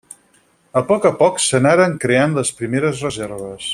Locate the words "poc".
0.91-1.05, 1.19-1.37